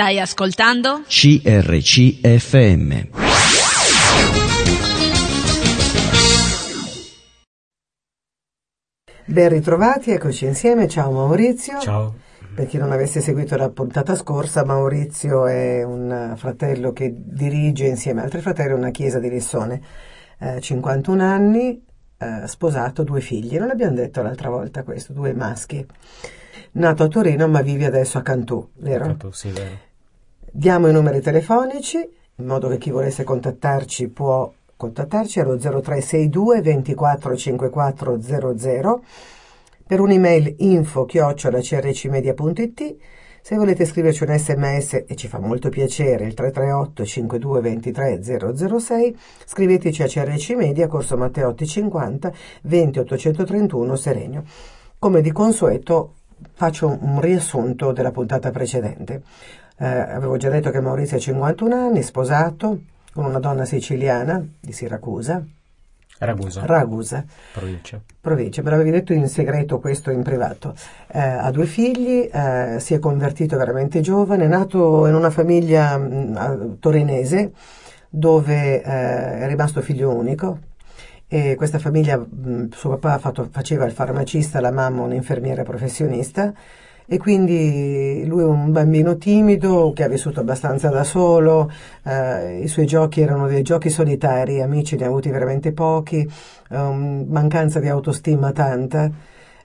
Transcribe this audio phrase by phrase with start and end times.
[0.00, 1.02] Stai ascoltando?
[1.06, 3.08] CRCFM.
[9.26, 10.88] Ben ritrovati, eccoci insieme.
[10.88, 11.80] Ciao Maurizio.
[11.80, 12.14] Ciao.
[12.54, 18.22] Per chi non avesse seguito la puntata scorsa, Maurizio è un fratello che dirige insieme
[18.22, 19.82] a altri fratelli una chiesa di Lissone.
[20.38, 21.84] Eh, 51 anni,
[22.16, 23.58] eh, sposato, due figli.
[23.58, 25.86] Non l'abbiamo detto l'altra volta questo, due maschi.
[26.72, 29.04] Nato a Torino ma vive adesso a Cantù, vero?
[29.04, 29.88] Cantù, sì, vero.
[30.52, 37.36] Diamo i numeri telefonici in modo che chi volesse contattarci può contattarci allo 0362 24
[37.36, 39.04] 54 00
[39.86, 42.96] per un'email info chiocciolacrcmedia.it
[43.40, 48.20] se volete scriverci un sms e ci fa molto piacere il 338 52 23
[48.78, 52.32] 006 scriveteci a CRC Media Corso Matteotti 50
[52.62, 54.42] 20 831 Serenio.
[54.98, 56.14] Come di consueto
[56.54, 59.22] faccio un riassunto della puntata precedente
[59.80, 62.80] eh, avevo già detto che Maurizio ha 51 anni sposato
[63.14, 65.42] con una donna siciliana di Siracusa.
[66.18, 66.66] Ragusa.
[66.66, 67.24] Ragusa.
[67.54, 67.98] Provincia.
[68.20, 70.74] Provincia, me l'avevi detto in segreto questo in privato.
[71.10, 75.96] Eh, ha due figli, eh, si è convertito veramente giovane, è nato in una famiglia
[75.96, 77.52] mh, torinese
[78.10, 80.58] dove eh, è rimasto figlio unico.
[81.26, 86.52] E questa famiglia, mh, suo papà fatto, faceva il farmacista, la mamma un'infermiera professionista
[87.12, 91.68] e quindi lui è un bambino timido che ha vissuto abbastanza da solo,
[92.04, 96.24] eh, i suoi giochi erano dei giochi solitari, amici ne ha avuti veramente pochi,
[96.68, 99.10] um, mancanza di autostima tanta.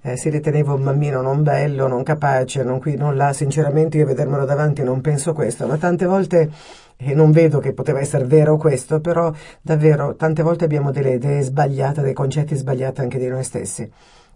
[0.01, 3.31] Eh, si riteneva un bambino non bello, non capace, non qui, non là.
[3.31, 6.49] Sinceramente, io vedermelo davanti non penso questo, ma tante volte,
[6.97, 11.41] e non vedo che poteva essere vero questo, però davvero tante volte abbiamo delle idee
[11.41, 13.87] sbagliate, dei concetti sbagliati anche di noi stessi.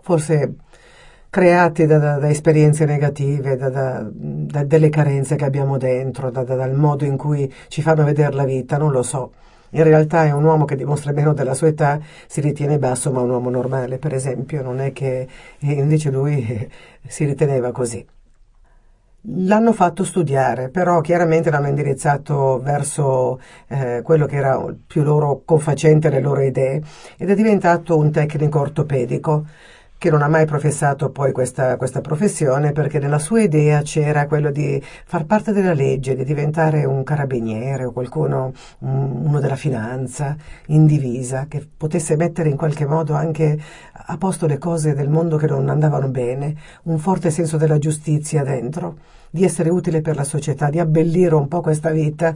[0.01, 0.53] Forse
[1.29, 7.05] creati da, da, da esperienze negative, da, da, delle carenze che abbiamo dentro, dal modo
[7.05, 9.33] in cui ci fanno vedere la vita, non lo so.
[9.71, 13.21] In realtà è un uomo che dimostra meno della sua età, si ritiene basso, ma
[13.21, 15.27] un uomo normale, per esempio, non è che
[15.59, 16.67] invece lui
[17.07, 18.05] si riteneva così.
[19.23, 26.07] L'hanno fatto studiare, però chiaramente l'hanno indirizzato verso eh, quello che era più loro confacente
[26.07, 26.81] alle loro idee
[27.17, 29.45] ed è diventato un tecnico ortopedico
[29.99, 34.49] che non ha mai professato poi questa, questa, professione perché nella sua idea c'era quello
[34.49, 40.37] di far parte della legge, di diventare un carabiniere o qualcuno, uno della finanza,
[40.67, 43.59] in divisa, che potesse mettere in qualche modo anche
[43.91, 48.41] a posto le cose del mondo che non andavano bene, un forte senso della giustizia
[48.41, 48.99] dentro,
[49.29, 52.33] di essere utile per la società, di abbellire un po' questa vita.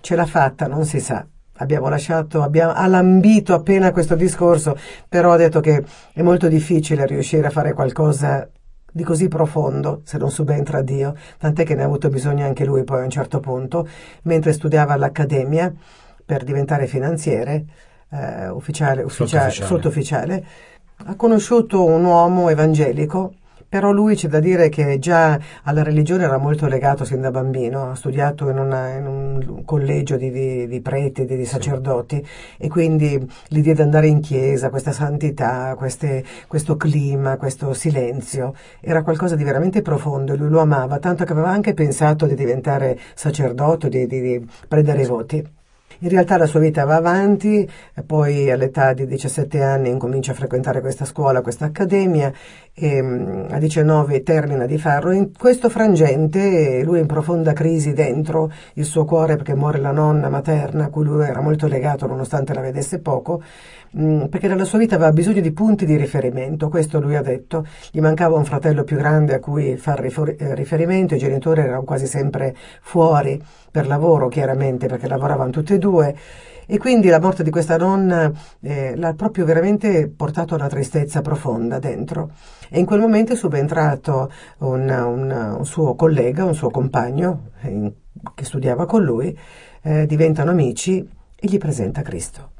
[0.00, 1.26] Ce l'ha fatta, non si sa
[1.62, 4.76] abbiamo lasciato, abbiamo, ha lambito appena questo discorso,
[5.08, 8.48] però ha detto che è molto difficile riuscire a fare qualcosa
[8.94, 12.84] di così profondo se non subentra Dio, tant'è che ne ha avuto bisogno anche lui
[12.84, 13.88] poi a un certo punto,
[14.22, 15.72] mentre studiava all'Accademia
[16.24, 17.64] per diventare finanziere,
[18.10, 19.66] eh, ufficiale, ufficiale, sottufficiale.
[19.66, 20.46] sottufficiale,
[21.06, 23.34] ha conosciuto un uomo evangelico
[23.72, 27.90] però lui c'è da dire che già alla religione era molto legato sin da bambino,
[27.90, 32.64] ha studiato in, una, in un collegio di, di, di preti, di, di sacerdoti sì.
[32.64, 39.02] e quindi l'idea di andare in chiesa, questa santità, queste, questo clima, questo silenzio, era
[39.02, 43.00] qualcosa di veramente profondo e lui lo amava, tanto che aveva anche pensato di diventare
[43.14, 45.60] sacerdote, di, di prendere i voti.
[46.00, 47.68] In realtà la sua vita va avanti,
[48.06, 52.32] poi all'età di 17 anni incomincia a frequentare questa scuola, questa accademia
[52.74, 55.12] e mm, a 19 termina di farlo.
[55.12, 59.92] In questo frangente lui è in profonda crisi dentro il suo cuore perché muore la
[59.92, 63.42] nonna materna a cui lui era molto legato nonostante la vedesse poco
[63.98, 67.66] Mm, perché nella sua vita aveva bisogno di punti di riferimento, questo lui ha detto,
[67.90, 72.06] gli mancava un fratello più grande a cui fare eh, riferimento, i genitori erano quasi
[72.06, 73.38] sempre fuori
[73.70, 76.16] per lavoro chiaramente perché lavoravano tutti e due.
[76.64, 81.20] E quindi la morte di questa nonna eh, l'ha proprio veramente portato a una tristezza
[81.20, 82.30] profonda dentro.
[82.70, 87.92] E in quel momento è subentrato un, un, un suo collega, un suo compagno eh,
[88.34, 89.36] che studiava con lui,
[89.82, 91.06] eh, diventano amici
[91.36, 92.51] e gli presenta Cristo.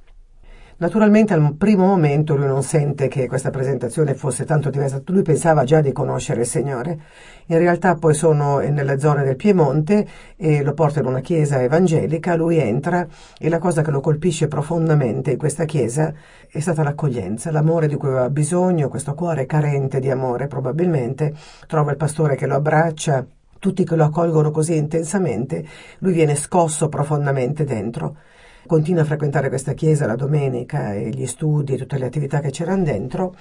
[0.82, 5.62] Naturalmente al primo momento lui non sente che questa presentazione fosse tanto diversa, lui pensava
[5.62, 6.99] già di conoscere il Signore.
[7.46, 10.05] In realtà poi sono nelle zone del Piemonte
[10.37, 13.06] e lo porta in una chiesa evangelica, lui entra
[13.38, 16.12] e la cosa che lo colpisce profondamente in questa chiesa
[16.50, 21.32] è stata l'accoglienza, l'amore di cui aveva bisogno, questo cuore carente di amore probabilmente,
[21.69, 23.25] trova il pastore che lo abbraccia,
[23.61, 25.64] tutti che lo accolgono così intensamente,
[25.99, 28.17] lui viene scosso profondamente dentro
[28.67, 32.50] continua a frequentare questa chiesa la domenica e gli studi e tutte le attività che
[32.50, 33.35] c'erano dentro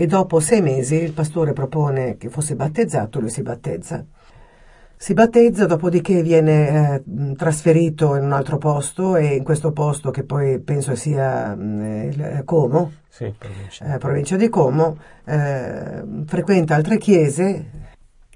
[0.00, 4.02] e dopo sei mesi il pastore propone che fosse battezzato, lui si battezza.
[4.96, 10.24] Si battezza, dopodiché viene eh, trasferito in un altro posto e in questo posto che
[10.24, 13.94] poi penso sia eh, Como, sì, provincia.
[13.94, 14.36] Eh, provincia.
[14.36, 17.69] di Como, eh, frequenta altre chiese,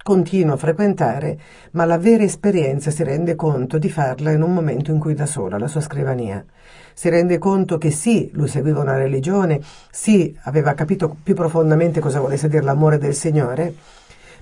[0.05, 1.39] continua a frequentare,
[1.71, 5.25] ma la vera esperienza si rende conto di farla in un momento in cui da
[5.25, 6.45] sola, alla sua scrivania.
[6.93, 12.21] Si rende conto che sì, lui seguiva una religione, sì, aveva capito più profondamente cosa
[12.21, 13.75] volesse dire l'amore del Signore,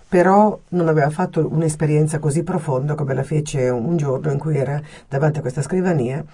[0.09, 4.83] però non aveva fatto un'esperienza così profonda come la fece un giorno in cui era
[5.09, 6.25] davanti a questa scrivania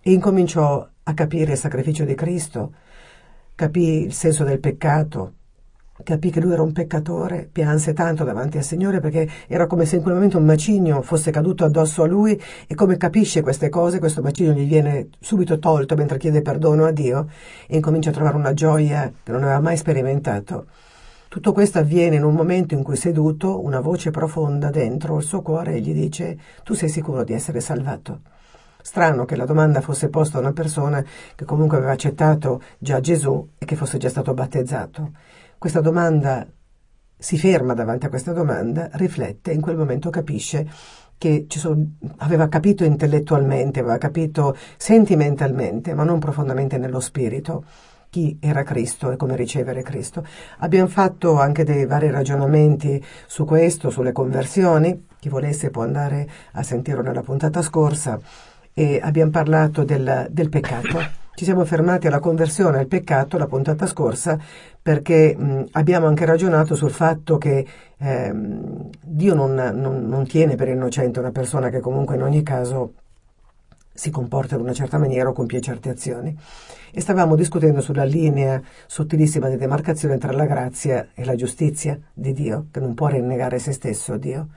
[0.00, 2.72] e incominciò a capire il sacrificio di Cristo,
[3.54, 5.34] capì il senso del peccato,
[6.02, 9.96] capì che lui era un peccatore, pianse tanto davanti al Signore perché era come se
[9.96, 13.98] in quel momento un macigno fosse caduto addosso a lui e come capisce queste cose,
[13.98, 17.28] questo macigno gli viene subito tolto mentre chiede perdono a Dio
[17.66, 20.66] e incomincia a trovare una gioia che non aveva mai sperimentato.
[21.28, 25.42] Tutto questo avviene in un momento in cui seduto una voce profonda dentro il suo
[25.42, 28.20] cuore gli dice tu sei sicuro di essere salvato.
[28.80, 31.04] Strano che la domanda fosse posta a una persona
[31.34, 35.10] che comunque aveva accettato già Gesù e che fosse già stato battezzato.
[35.58, 36.46] Questa domanda
[37.18, 40.70] si ferma davanti a questa domanda, riflette e in quel momento capisce
[41.18, 41.84] che sono,
[42.18, 47.64] aveva capito intellettualmente, aveva capito sentimentalmente, ma non profondamente nello spirito
[48.08, 50.24] chi era Cristo e come ricevere Cristo.
[50.58, 56.62] Abbiamo fatto anche dei vari ragionamenti su questo, sulle conversioni, chi volesse può andare a
[56.62, 58.18] sentirlo nella puntata scorsa,
[58.72, 61.26] e abbiamo parlato del, del peccato.
[61.38, 64.36] Ci siamo fermati alla conversione al peccato la puntata scorsa
[64.82, 67.64] perché mh, abbiamo anche ragionato sul fatto che
[67.96, 68.32] eh,
[69.00, 72.94] Dio non, non, non tiene per innocente una persona che comunque in ogni caso
[73.94, 76.36] si comporta in una certa maniera o compie certe azioni.
[76.90, 82.32] E stavamo discutendo sulla linea sottilissima di demarcazione tra la grazia e la giustizia di
[82.32, 84.48] Dio, che non può rinnegare se stesso Dio.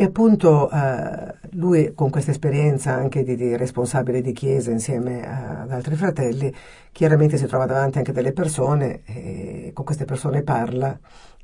[0.00, 5.72] E appunto eh, lui con questa esperienza anche di, di, responsabile di chiesa insieme ad
[5.72, 6.54] altri fratelli,
[6.92, 10.96] chiaramente si trova davanti anche delle persone e con queste persone parla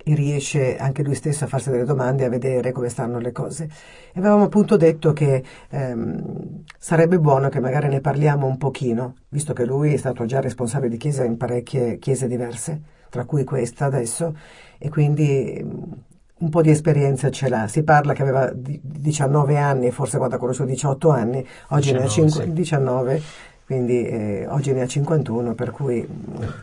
[0.05, 3.33] e riesce anche lui stesso a farsi delle domande e a vedere come stanno le
[3.33, 3.65] cose.
[4.13, 9.53] E avevamo appunto detto che ehm, sarebbe buono che magari ne parliamo un pochino, visto
[9.53, 12.81] che lui è stato già responsabile di chiesa in parecchie chiese diverse,
[13.11, 14.33] tra cui questa adesso,
[14.79, 16.13] e quindi
[16.45, 17.67] un po' di esperienza ce l'ha.
[17.69, 22.05] Si parla che aveva 19 anni, forse quando ha conosciuto 18 anni, oggi 19, ne
[22.05, 22.53] ha 5, sì.
[22.53, 23.23] 19,
[23.65, 26.07] quindi eh, oggi ne ha 51, per cui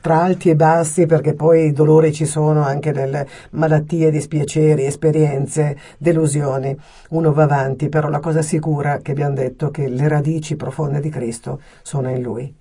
[0.01, 5.75] tra alti e bassi, perché poi i dolori ci sono anche nelle malattie, dispiaceri, esperienze,
[5.97, 6.77] delusioni.
[7.09, 10.99] Uno va avanti, però la cosa sicura che abbiamo detto è che le radici profonde
[10.99, 12.55] di Cristo sono in Lui.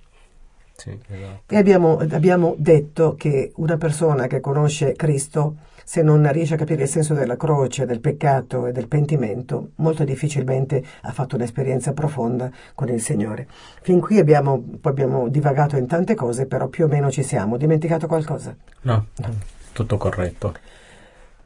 [0.74, 1.54] Sì, esatto.
[1.54, 5.56] E abbiamo, abbiamo detto che una persona che conosce Cristo
[5.90, 10.04] se non riesce a capire il senso della croce, del peccato e del pentimento, molto
[10.04, 13.48] difficilmente ha fatto un'esperienza profonda con il Signore.
[13.82, 17.56] Fin qui abbiamo, abbiamo divagato in tante cose, però più o meno ci siamo.
[17.56, 18.54] Dimenticato qualcosa?
[18.82, 19.34] No, no.
[19.72, 20.54] tutto corretto.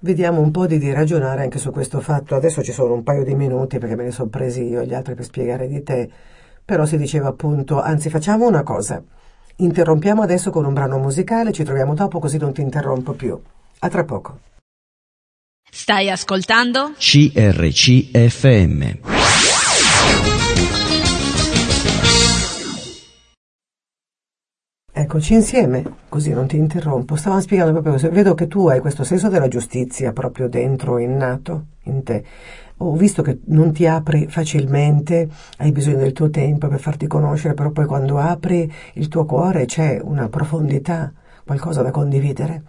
[0.01, 2.35] Vediamo un po' di, di ragionare anche su questo fatto.
[2.35, 4.93] Adesso ci sono un paio di minuti perché me ne sono presi io e gli
[4.93, 6.11] altri per spiegare di te,
[6.63, 9.03] però si diceva appunto, anzi facciamo una cosa.
[9.57, 13.41] Interrompiamo adesso con un brano musicale, ci troviamo dopo così non ti interrompo più.
[13.85, 14.41] A tra poco.
[15.71, 16.95] Stai ascoltando?
[16.97, 18.83] CRCFM.
[24.91, 27.17] Eccoci insieme, così non ti interrompo.
[27.17, 28.11] Stavamo spiegando proprio questo.
[28.11, 32.25] Vedo che tu hai questo senso della giustizia proprio dentro, innato in te.
[32.79, 37.53] Ho visto che non ti apri facilmente, hai bisogno del tuo tempo per farti conoscere,
[37.53, 41.13] però poi quando apri il tuo cuore c'è una profondità,
[41.45, 42.63] qualcosa da condividere.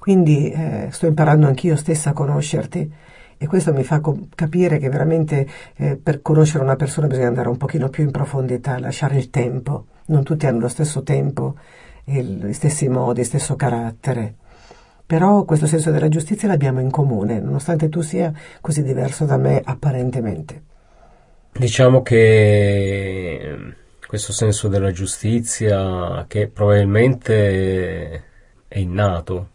[0.00, 2.90] Quindi eh, sto imparando anch'io stessa a conoscerti
[3.36, 7.50] e questo mi fa co- capire che veramente eh, per conoscere una persona bisogna andare
[7.50, 9.88] un pochino più in profondità, lasciare il tempo.
[10.06, 11.54] Non tutti hanno lo stesso tempo,
[12.04, 14.36] gli stessi modi, lo stesso carattere.
[15.04, 19.60] Però questo senso della giustizia l'abbiamo in comune, nonostante tu sia così diverso da me
[19.62, 20.62] apparentemente.
[21.52, 23.74] Diciamo che
[24.06, 28.24] questo senso della giustizia che probabilmente
[28.66, 29.48] è innato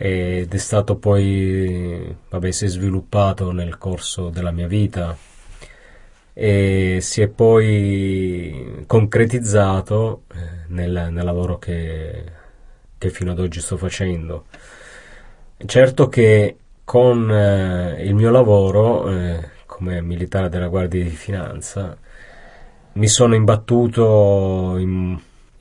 [0.00, 5.16] ed è stato poi, vabbè, si è sviluppato nel corso della mia vita
[6.32, 10.36] e si è poi concretizzato eh,
[10.68, 12.24] nel, nel lavoro che,
[12.96, 14.44] che, fino ad oggi sto facendo.
[15.66, 21.96] Certo che con eh, il mio lavoro eh, come militare della Guardia di Finanza
[22.92, 25.18] mi sono imbattuto in,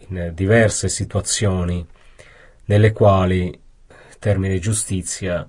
[0.09, 1.83] in diverse situazioni
[2.65, 3.65] nelle quali
[4.19, 5.47] termine giustizia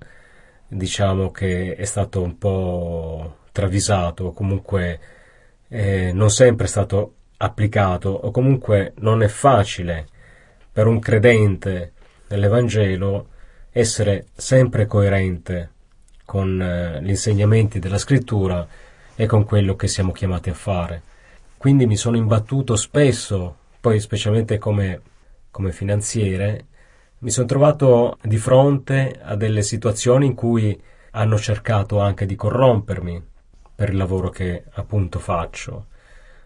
[0.69, 5.01] diciamo che è stato un po' travisato, comunque
[5.69, 10.07] eh, non sempre è stato applicato, o comunque non è facile
[10.71, 11.93] per un credente
[12.29, 13.29] nell'Evangelo
[13.71, 15.73] essere sempre coerente
[16.25, 18.67] con eh, gli insegnamenti della scrittura
[19.15, 21.03] e con quello che siamo chiamati a fare.
[21.57, 25.01] Quindi mi sono imbattuto spesso, poi specialmente come,
[25.51, 26.67] come finanziere,
[27.21, 30.81] mi sono trovato di fronte a delle situazioni in cui
[31.13, 33.27] hanno cercato anche di corrompermi
[33.75, 35.87] per il lavoro che appunto faccio.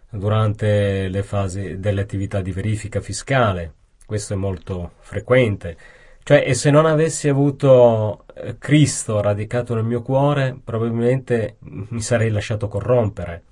[0.08, 3.74] Durante le fasi delle attività di verifica fiscale,
[4.06, 5.76] questo è molto frequente.
[6.22, 12.30] Cioè, e se non avessi avuto eh, Cristo radicato nel mio cuore, probabilmente mi sarei
[12.30, 13.42] lasciato corrompere.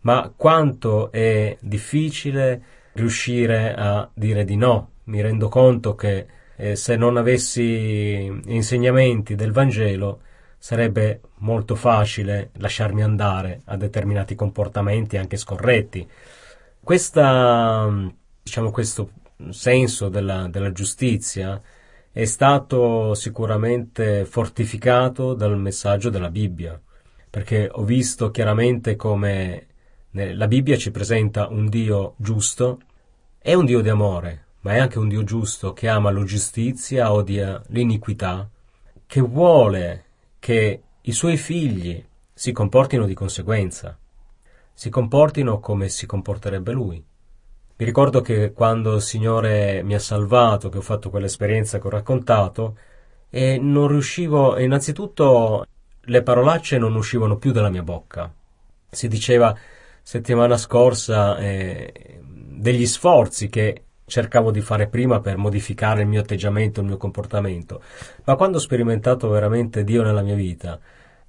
[0.00, 4.90] Ma quanto è difficile riuscire a dire di no.
[5.04, 6.26] Mi rendo conto che
[6.60, 10.22] eh, se non avessi insegnamenti del Vangelo
[10.58, 16.06] sarebbe molto facile lasciarmi andare a determinati comportamenti anche scorretti.
[16.82, 17.88] Questa,
[18.42, 19.10] diciamo, questo
[19.50, 21.62] senso della, della giustizia
[22.10, 26.80] è stato sicuramente fortificato dal messaggio della Bibbia,
[27.30, 29.66] perché ho visto chiaramente come
[30.10, 32.80] la Bibbia ci presenta un Dio giusto,
[33.38, 37.12] è un Dio di amore, ma è anche un Dio giusto che ama la giustizia,
[37.12, 38.48] odia l'iniquità,
[39.06, 40.04] che vuole
[40.38, 43.98] che i suoi figli si comportino di conseguenza,
[44.72, 47.04] si comportino come si comporterebbe lui.
[47.76, 51.90] Mi ricordo che quando il Signore mi ha salvato, che ho fatto quell'esperienza che ho
[51.90, 52.76] raccontato,
[53.30, 55.66] e non riuscivo, innanzitutto
[56.00, 58.32] le parolacce non uscivano più dalla mia bocca.
[58.90, 59.56] Si diceva
[60.02, 66.80] settimana scorsa eh, degli sforzi che cercavo di fare prima per modificare il mio atteggiamento,
[66.80, 67.80] il mio comportamento,
[68.24, 70.80] ma quando ho sperimentato veramente Dio nella mia vita,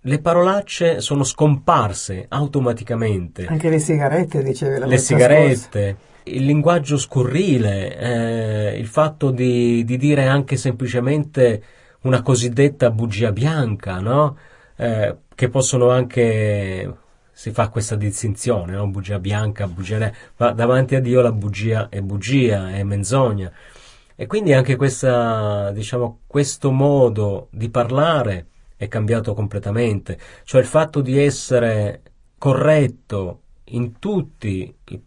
[0.04, 3.46] le parolacce sono scomparse automaticamente.
[3.46, 5.98] Anche le sigarette, dicevi la Le sigarette, scorsa.
[6.24, 11.62] il linguaggio scurrile, eh, il fatto di, di, dire anche semplicemente
[12.02, 14.38] una cosiddetta bugia bianca, no?
[14.78, 16.96] Eh, che possono anche
[17.40, 18.90] si fa questa distinzione, no?
[18.90, 23.50] bugia bianca, bugia nera, ma davanti a Dio la bugia è bugia, è menzogna.
[24.14, 31.00] E quindi anche questa, diciamo, questo modo di parlare è cambiato completamente, cioè il fatto
[31.00, 32.02] di essere
[32.38, 35.02] corretto in tutti i,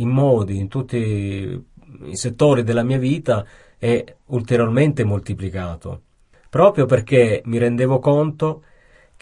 [0.00, 3.46] i modi, in tutti i settori della mia vita
[3.78, 6.02] è ulteriormente moltiplicato,
[6.50, 8.64] proprio perché mi rendevo conto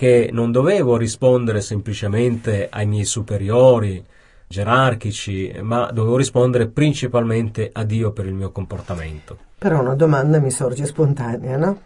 [0.00, 4.02] che non dovevo rispondere semplicemente ai miei superiori
[4.48, 9.36] gerarchici, ma dovevo rispondere principalmente a Dio per il mio comportamento.
[9.58, 11.82] Però una domanda mi sorge spontanea, no?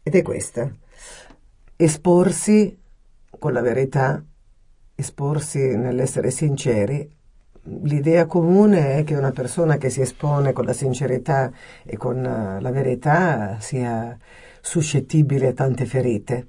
[0.00, 0.70] Ed è questa.
[1.74, 2.78] Esporsi
[3.36, 4.22] con la verità,
[4.94, 7.10] esporsi nell'essere sinceri,
[7.82, 11.50] l'idea comune è che una persona che si espone con la sincerità
[11.84, 14.16] e con la verità sia
[14.60, 16.46] suscettibile a tante ferite.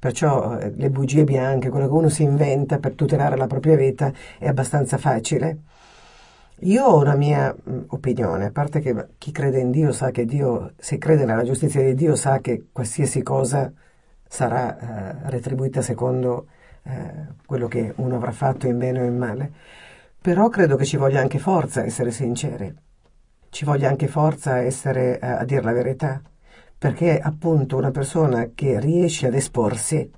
[0.00, 4.10] Perciò eh, le bugie bianche, quello che uno si inventa per tutelare la propria vita,
[4.38, 5.58] è abbastanza facile.
[6.60, 10.24] Io ho una mia mm, opinione, a parte che chi crede in Dio sa che
[10.24, 13.70] Dio, se crede nella giustizia di Dio, sa che qualsiasi cosa
[14.26, 14.78] sarà
[15.26, 16.46] eh, retribuita secondo
[16.84, 19.52] eh, quello che uno avrà fatto in bene o in male.
[20.18, 22.74] Però credo che ci voglia anche forza essere sinceri,
[23.50, 26.22] ci voglia anche forza essere eh, a dire la verità
[26.80, 30.10] perché appunto una persona che riesce ad esporsi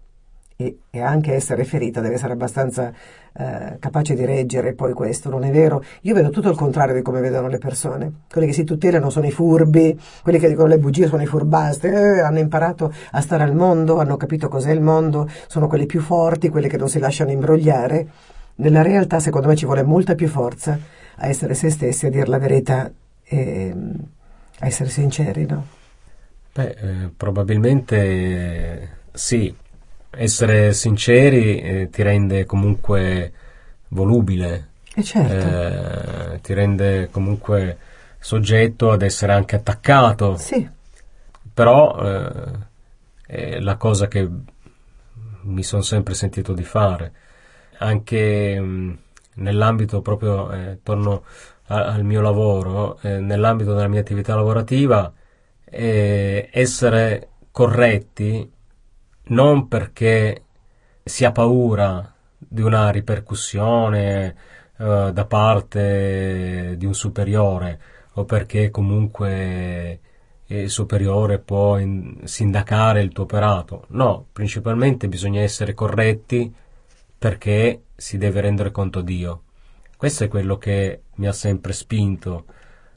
[0.55, 2.93] e, e anche essere ferita deve essere abbastanza
[3.33, 5.83] eh, capace di reggere poi questo, non è vero?
[6.03, 8.13] Io vedo tutto il contrario di come vedono le persone.
[8.31, 11.89] Quelli che si tutelano sono i furbi, quelli che dicono le bugie sono i furbasti,
[11.89, 16.01] eh, hanno imparato a stare al mondo, hanno capito cos'è il mondo, sono quelli più
[16.01, 18.07] forti, quelli che non si lasciano imbrogliare.
[18.55, 20.79] Nella realtà secondo me ci vuole molta più forza
[21.17, 22.89] a essere se stessi, a dire la verità
[23.25, 23.75] e
[24.61, 25.81] a essere sinceri, no?
[26.55, 29.55] Beh, eh, probabilmente sì,
[30.11, 33.33] essere sinceri eh, ti rende comunque
[33.89, 36.35] volubile, eh certo.
[36.35, 37.79] Eh, ti rende comunque
[38.19, 40.37] soggetto ad essere anche attaccato.
[40.37, 40.69] Sì.
[41.55, 42.51] Però eh,
[43.27, 44.29] è la cosa che
[45.45, 47.13] mi sono sempre sentito di fare,
[47.79, 48.93] anche mh, mm,
[49.37, 51.25] nell'ambito proprio, torno
[51.69, 55.11] a, al mio lavoro, nell'ambito della mia attività lavorativa,
[55.73, 58.51] eh, essere corretti
[59.25, 60.43] non perché
[61.03, 64.37] si ha paura di una ripercussione
[64.77, 67.81] eh, da parte di un superiore
[68.15, 70.01] o perché comunque
[70.47, 73.87] il superiore può in, sindacare il tuo operato.
[73.89, 76.53] No, principalmente bisogna essere corretti
[77.19, 79.45] perché si deve rendere conto Dio.
[79.97, 82.45] Questo è quello che mi ha sempre spinto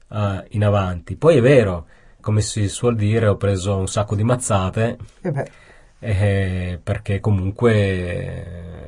[0.10, 1.16] uh, in avanti.
[1.16, 1.88] Poi è vero,
[2.26, 4.98] come si suol dire, ho preso un sacco di mazzate
[6.00, 7.74] eh, perché comunque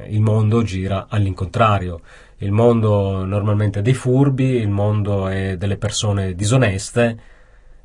[0.05, 2.01] eh, il mondo gira all'incontrario.
[2.37, 7.19] Il mondo normalmente è dei furbi, il mondo è delle persone disoneste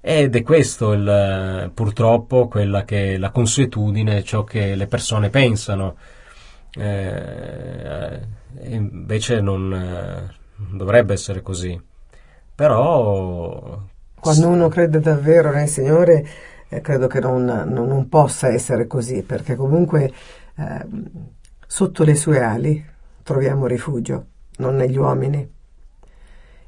[0.00, 5.96] ed è questo il, purtroppo quella che è la consuetudine, ciò che le persone pensano.
[6.74, 8.20] Eh,
[8.70, 10.34] invece non, eh,
[10.70, 11.78] dovrebbe essere così.
[12.54, 13.71] Però
[14.22, 16.24] quando uno crede davvero nel Signore,
[16.68, 20.12] eh, credo che non, non, non, possa essere così, perché comunque
[20.54, 20.86] eh,
[21.66, 22.84] sotto le sue ali
[23.24, 24.26] troviamo rifugio,
[24.58, 25.50] non negli uomini.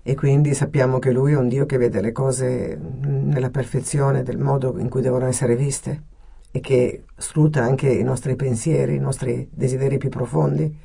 [0.02, 4.38] E quindi sappiamo che Lui è un Dio che vede le cose nella perfezione del
[4.38, 6.02] modo in cui devono essere viste
[6.50, 10.76] e che scruta anche i nostri pensieri, i nostri desideri più profondi.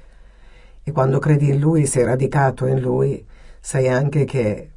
[0.83, 3.25] E quando credi in Lui, sei radicato in Lui,
[3.59, 4.69] sai anche che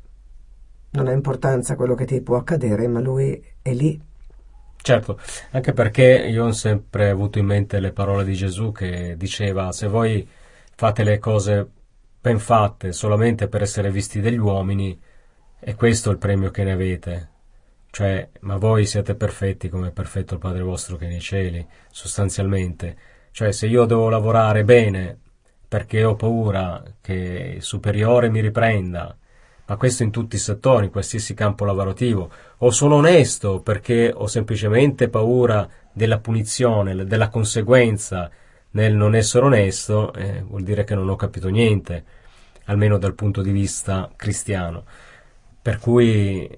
[0.92, 4.00] non ha importanza quello che ti può accadere, ma lui è lì.
[4.80, 5.18] Certo,
[5.50, 9.87] anche perché io ho sempre avuto in mente le parole di Gesù che diceva se
[9.87, 10.28] voi
[10.75, 11.68] fate le cose
[12.20, 15.00] ben fatte solamente per essere visti dagli uomini,
[15.58, 17.30] è questo il premio che ne avete.
[17.90, 21.64] Cioè, ma voi siete perfetti come è perfetto il Padre vostro che è nei cieli,
[21.90, 22.96] sostanzialmente.
[23.30, 25.18] Cioè, se io devo lavorare bene
[25.68, 29.16] perché ho paura che il superiore mi riprenda,
[29.66, 34.26] ma questo in tutti i settori, in qualsiasi campo lavorativo, o sono onesto perché ho
[34.26, 38.31] semplicemente paura della punizione, della conseguenza
[38.73, 42.04] nel non essere onesto, eh, vuol dire che non ho capito niente,
[42.64, 44.85] almeno dal punto di vista cristiano.
[45.61, 46.49] Per cui,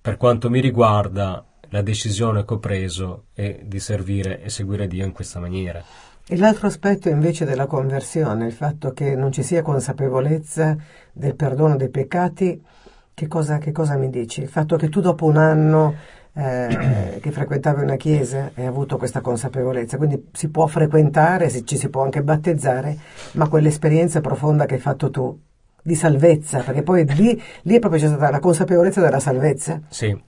[0.00, 5.04] per quanto mi riguarda, la decisione che ho preso è di servire e seguire Dio
[5.04, 5.82] in questa maniera.
[6.26, 10.74] E l'altro aspetto invece della conversione, il fatto che non ci sia consapevolezza
[11.12, 12.64] del perdono dei peccati,
[13.12, 14.40] che cosa, che cosa mi dici?
[14.40, 15.94] Il fatto che tu dopo un anno
[16.32, 21.90] eh, che frequentavi una chiesa hai avuto questa consapevolezza, quindi si può frequentare, ci si
[21.90, 22.96] può anche battezzare,
[23.32, 25.38] ma quell'esperienza profonda che hai fatto tu
[25.82, 29.78] di salvezza, perché poi lì, lì è proprio c'è stata la consapevolezza della salvezza.
[29.88, 30.18] Sì,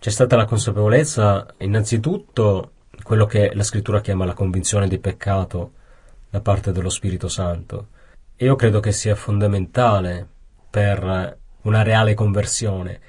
[0.00, 5.72] c'è stata la consapevolezza innanzitutto quello che la scrittura chiama la convinzione di peccato
[6.30, 7.88] da parte dello Spirito Santo.
[8.36, 10.26] Io credo che sia fondamentale
[10.68, 13.00] per una reale conversione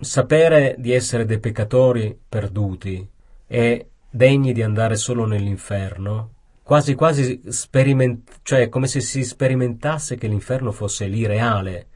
[0.00, 3.08] sapere di essere dei peccatori perduti
[3.46, 6.30] e degni di andare solo nell'inferno,
[6.62, 11.88] quasi quasi speriment- cioè come se si sperimentasse che l'inferno fosse lì reale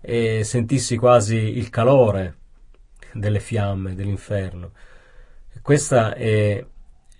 [0.00, 2.36] e sentissi quasi il calore
[3.12, 4.72] delle fiamme dell'inferno.
[5.60, 6.64] Questa è,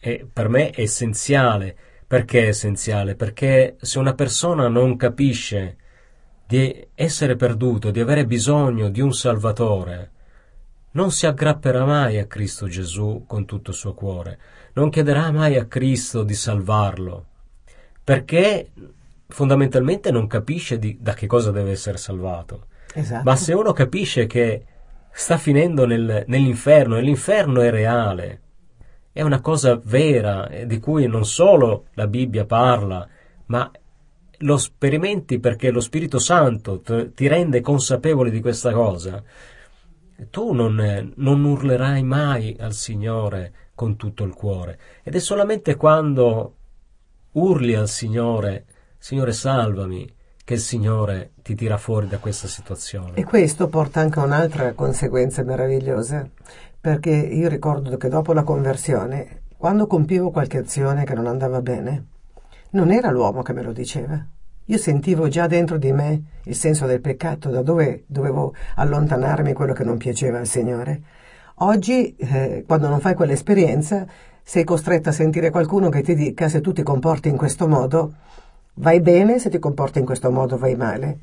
[0.01, 1.77] è, per me è essenziale.
[2.07, 3.15] Perché è essenziale?
[3.15, 5.77] Perché se una persona non capisce
[6.47, 10.11] di essere perduto, di avere bisogno di un Salvatore,
[10.93, 14.39] non si aggrapperà mai a Cristo Gesù con tutto il suo cuore,
[14.75, 17.27] non chiederà mai a Cristo di salvarlo,
[18.05, 18.71] perché
[19.29, 22.67] fondamentalmente non capisce di, da che cosa deve essere salvato.
[22.95, 23.23] Esatto.
[23.25, 24.65] Ma se uno capisce che
[25.13, 28.41] sta finendo nel, nell'inferno e l'inferno è reale,
[29.13, 33.07] è una cosa vera di cui non solo la Bibbia parla,
[33.47, 33.71] ma
[34.39, 39.23] lo sperimenti perché lo Spirito Santo ti rende consapevole di questa cosa,
[40.31, 44.79] tu non, non urlerai mai al Signore con tutto il cuore.
[45.03, 46.57] Ed è solamente quando
[47.33, 48.67] urli al Signore,
[48.99, 50.11] Signore salvami,
[50.45, 53.15] che il Signore ti tira fuori da questa situazione.
[53.15, 56.29] E questo porta anche a un'altra conseguenza meravigliosa,
[56.81, 62.07] perché io ricordo che dopo la conversione, quando compivo qualche azione che non andava bene,
[62.71, 64.25] non era l'uomo che me lo diceva.
[64.67, 69.73] Io sentivo già dentro di me il senso del peccato, da dove dovevo allontanarmi quello
[69.73, 71.03] che non piaceva al Signore.
[71.57, 74.07] Oggi, eh, quando non fai quell'esperienza,
[74.43, 78.15] sei costretto a sentire qualcuno che ti dica se tu ti comporti in questo modo,
[78.75, 81.19] vai bene, se ti comporti in questo modo vai male.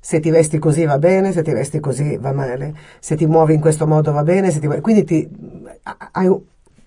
[0.00, 2.74] Se ti vesti così va bene, se ti vesti così va male.
[2.98, 4.66] Se ti muovi in questo modo va bene, se ti...
[4.80, 5.28] quindi ti,
[6.12, 6.28] hai,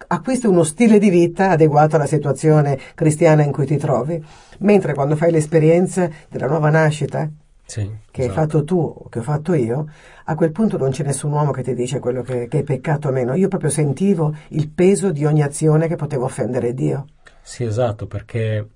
[0.07, 4.23] acquisti uno stile di vita adeguato alla situazione cristiana in cui ti trovi,
[4.59, 7.29] mentre quando fai l'esperienza della nuova nascita,
[7.65, 8.39] sì, che esatto.
[8.39, 9.87] hai fatto tu, che ho fatto io,
[10.25, 13.07] a quel punto non c'è nessun uomo che ti dice quello che, che è peccato
[13.07, 13.33] o meno.
[13.33, 17.05] Io proprio sentivo il peso di ogni azione che poteva offendere Dio.
[17.41, 18.67] Sì, esatto, perché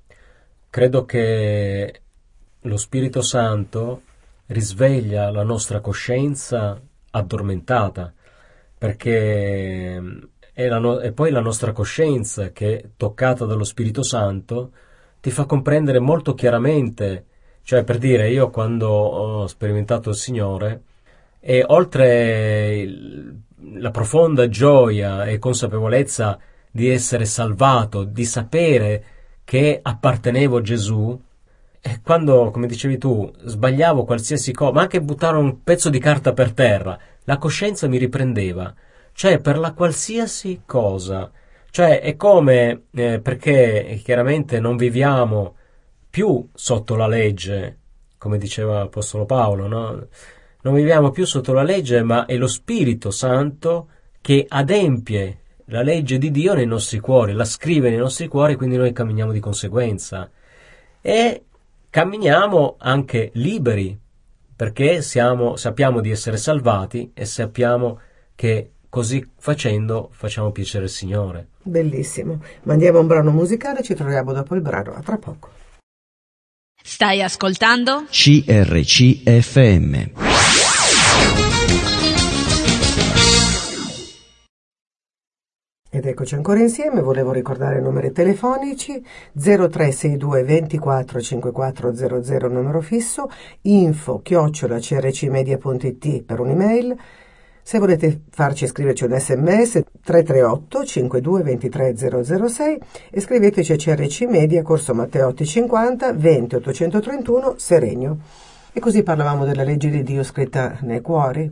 [0.69, 2.01] credo che
[2.62, 4.01] lo Spirito Santo
[4.47, 6.79] risveglia la nostra coscienza
[7.12, 8.13] addormentata
[8.77, 10.01] perché
[10.53, 14.71] è, no- è poi la nostra coscienza che, toccata dallo Spirito Santo,
[15.19, 17.25] ti fa comprendere molto chiaramente,
[17.63, 20.84] cioè per dire io quando ho sperimentato il Signore,
[21.41, 22.88] e oltre
[23.73, 26.39] la profonda gioia e consapevolezza
[26.71, 29.03] di essere salvato, di sapere
[29.50, 31.20] che appartenevo a Gesù,
[31.82, 36.34] e quando, come dicevi tu, sbagliavo qualsiasi cosa, ma anche buttare un pezzo di carta
[36.34, 38.72] per terra, la coscienza mi riprendeva,
[39.12, 41.32] cioè per la qualsiasi cosa.
[41.72, 45.56] Cioè è come, eh, perché chiaramente non viviamo
[46.12, 47.78] più sotto la legge,
[48.20, 50.08] come diceva l'Apostolo Paolo, no?
[50.62, 53.88] Non viviamo più sotto la legge, ma è lo Spirito Santo
[54.22, 58.75] che adempie la legge di Dio nei nostri cuori, la scrive nei nostri cuori, quindi
[58.77, 60.29] noi camminiamo di conseguenza.
[61.01, 61.43] E
[61.89, 63.97] camminiamo anche liberi,
[64.55, 67.99] perché siamo, sappiamo di essere salvati e sappiamo
[68.36, 71.47] che così facendo facciamo piacere al Signore.
[71.62, 72.41] Bellissimo.
[72.63, 75.51] Mandiamo un brano musicale, ci troviamo dopo il brano, a tra poco.
[76.82, 78.05] Stai ascoltando?
[78.10, 79.58] CRCFM.
[85.91, 93.28] Ed eccoci ancora insieme, volevo ricordare i numeri telefonici 0362 24 5400 numero fisso,
[93.62, 96.95] info chiocciola crcmedia.it per un'email,
[97.63, 104.62] se volete farci scriverci un sms 338 52 23 006 e scriveteci a CRC Media,
[104.62, 108.19] Corso Matteotti 50 20 831 Seregno.
[108.71, 111.52] E così parlavamo della legge di Dio scritta nei cuori,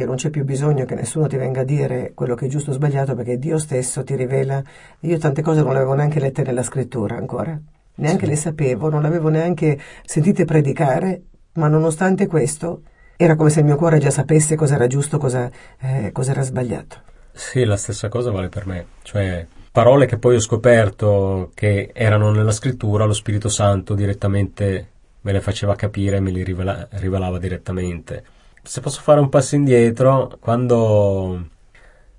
[0.00, 2.70] che non c'è più bisogno che nessuno ti venga a dire quello che è giusto
[2.70, 4.62] o sbagliato perché Dio stesso ti rivela.
[5.00, 7.58] Io tante cose non le avevo neanche lette nella scrittura ancora,
[7.96, 8.30] neanche sì.
[8.30, 11.22] le sapevo, non le avevo neanche sentite predicare,
[11.54, 12.82] ma nonostante questo
[13.16, 16.42] era come se il mio cuore già sapesse cosa era giusto, cosa, eh, cosa era
[16.42, 16.96] sbagliato.
[17.32, 22.30] Sì, la stessa cosa vale per me, cioè parole che poi ho scoperto che erano
[22.30, 24.88] nella scrittura, lo Spirito Santo direttamente
[25.20, 28.24] me le faceva capire e me le rivela- rivelava direttamente
[28.62, 31.48] se posso fare un passo indietro, quando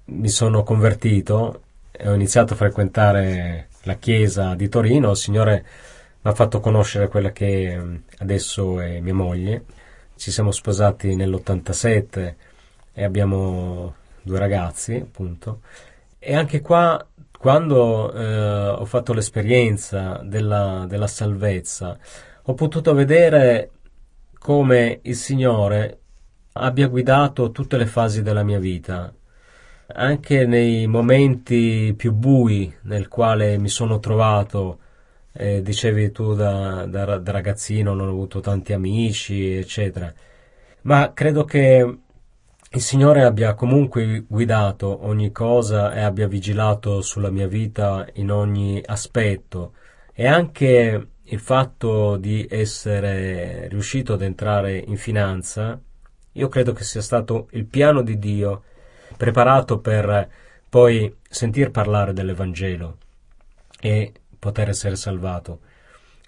[0.06, 5.66] mi sono convertito e ho iniziato a frequentare la chiesa di Torino, il Signore
[6.22, 9.66] mi ha fatto conoscere quella che mm, adesso è mia moglie.
[10.16, 12.36] Ci siamo sposati nell'87
[12.94, 15.62] e abbiamo due ragazzi, appunto.
[16.20, 17.04] E anche qua,
[17.38, 21.98] quando eh, ho fatto l'esperienza della, della salvezza,
[22.44, 23.72] ho potuto vedere
[24.38, 26.01] come il Signore
[26.54, 29.14] abbia guidato tutte le fasi della mia vita,
[29.94, 34.80] anche nei momenti più bui nel quale mi sono trovato,
[35.34, 40.14] eh, dicevi tu da, da, da ragazzino non ho avuto tanti amici, eccetera,
[40.84, 41.98] ma credo che
[42.74, 48.82] il Signore abbia comunque guidato ogni cosa e abbia vigilato sulla mia vita in ogni
[48.86, 49.74] aspetto.
[50.14, 55.80] E anche il fatto di essere riuscito ad entrare in finanza
[56.34, 58.64] io credo che sia stato il piano di Dio
[59.18, 60.30] preparato per
[60.70, 62.98] poi sentir parlare dell'Evangelo
[63.80, 65.60] e poter essere salvato.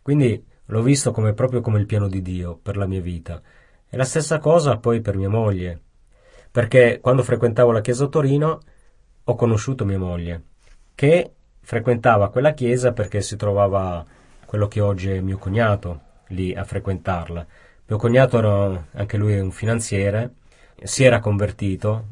[0.01, 3.41] Quindi l'ho visto come proprio come il piano di Dio per la mia vita.
[3.89, 5.79] E la stessa cosa poi per mia moglie,
[6.51, 8.59] perché quando frequentavo la chiesa a Torino
[9.23, 10.41] ho conosciuto mia moglie,
[10.95, 14.05] che frequentava quella chiesa perché si trovava
[14.45, 17.47] quello che oggi è mio cognato lì a frequentarla
[17.85, 20.35] mio cognato era anche lui un finanziere,
[20.81, 22.05] si era convertito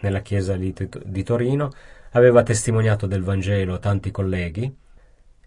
[0.00, 1.70] nella chiesa di Torino,
[2.12, 4.74] aveva testimoniato del Vangelo a tanti colleghi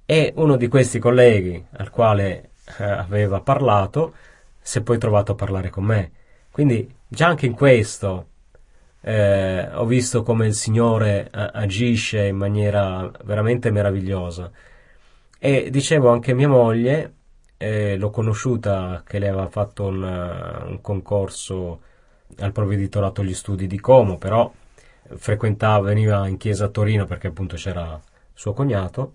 [0.05, 4.13] e uno di questi colleghi al quale eh, aveva parlato
[4.61, 6.11] si è poi trovato a parlare con me.
[6.51, 8.29] Quindi già anche in questo
[9.01, 14.51] eh, ho visto come il Signore eh, agisce in maniera veramente meravigliosa.
[15.37, 17.13] E dicevo anche mia moglie
[17.57, 21.81] eh, l'ho conosciuta che lei aveva fatto un, uh, un concorso
[22.39, 24.51] al provveditorato agli studi di Como, però
[25.15, 27.99] frequentava, veniva in chiesa a Torino perché appunto c'era
[28.33, 29.13] suo cognato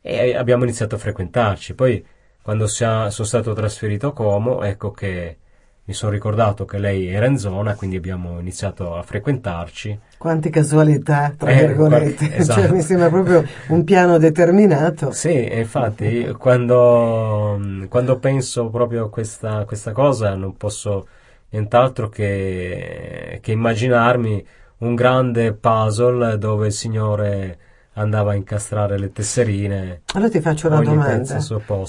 [0.00, 1.74] e abbiamo iniziato a frequentarci.
[1.74, 2.04] Poi
[2.42, 5.38] quando sono stato trasferito a Como, ecco che
[5.84, 9.98] mi sono ricordato che lei era in zona, quindi abbiamo iniziato a frequentarci.
[10.16, 12.60] Quante casualità, tra eh, virgolette, esatto.
[12.62, 15.10] cioè, mi sembra proprio un piano determinato.
[15.10, 21.08] Sì, infatti quando, quando penso proprio a questa, questa, cosa non posso
[21.50, 24.46] nient'altro che, che immaginarmi
[24.78, 27.58] un grande puzzle dove il Signore
[27.94, 30.02] andava a incastrare le tesserine.
[30.14, 31.40] Allora ti faccio una domanda.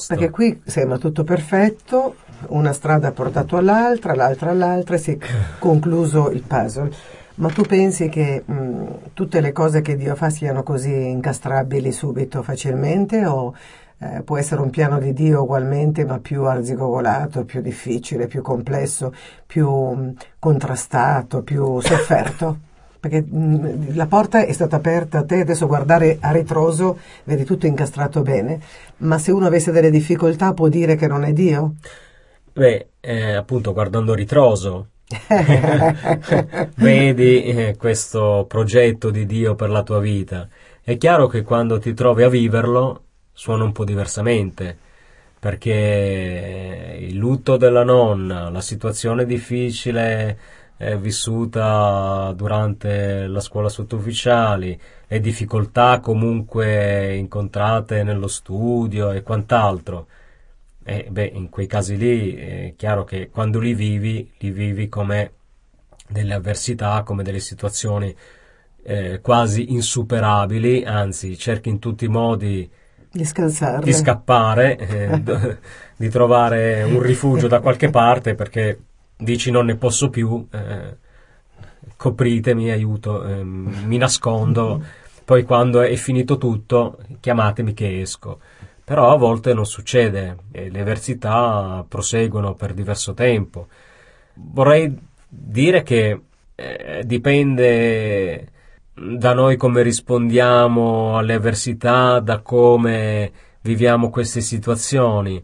[0.08, 2.16] Perché qui sembra tutto perfetto,
[2.48, 5.18] una strada ha portato all'altra, l'altra all'altra e si è
[5.60, 6.92] concluso il puzzle.
[7.36, 12.44] Ma tu pensi che mh, tutte le cose che Dio fa siano così incastrabili subito,
[12.44, 13.56] facilmente, o
[13.98, 19.12] eh, può essere un piano di Dio ugualmente, ma più arzigogolato, più difficile, più complesso,
[19.48, 22.72] più mh, contrastato, più sofferto?
[23.04, 27.66] Perché mh, la porta è stata aperta a te, adesso guardare a ritroso, vedi tutto
[27.66, 28.62] incastrato bene,
[29.00, 31.74] ma se uno avesse delle difficoltà può dire che non è Dio?
[32.54, 34.88] Beh, eh, appunto, guardando a ritroso,
[36.76, 40.48] vedi eh, questo progetto di Dio per la tua vita.
[40.82, 44.78] È chiaro che quando ti trovi a viverlo suona un po' diversamente,
[45.40, 50.38] perché il lutto della nonna, la situazione difficile
[50.84, 60.08] eh, vissuta durante la scuola sottufficiali, le difficoltà comunque incontrate nello studio e quant'altro,
[60.84, 65.32] e beh, in quei casi lì è chiaro che quando li vivi, li vivi come
[66.08, 68.14] delle avversità, come delle situazioni
[68.84, 72.70] eh, quasi insuperabili, anzi cerchi in tutti i modi
[73.10, 73.24] di,
[73.86, 75.22] di scappare, eh,
[75.96, 78.78] di trovare un rifugio da qualche parte perché
[79.18, 80.98] dici non ne posso più, eh,
[81.96, 84.84] copritemi, aiuto, eh, mi nascondo,
[85.26, 88.40] poi quando è finito tutto chiamatemi che esco
[88.86, 93.68] però a volte non succede e le avversità proseguono per diverso tempo.
[94.34, 94.94] Vorrei
[95.28, 96.22] dire che
[96.56, 98.48] eh, dipende
[98.94, 105.44] da noi come rispondiamo alle avversità, da come viviamo queste situazioni.